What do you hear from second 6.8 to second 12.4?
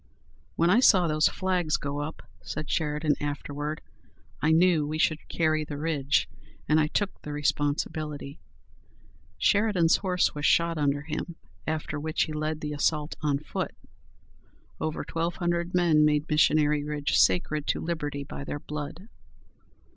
took the responsibility." Sheridan's horse was shot under him, after which he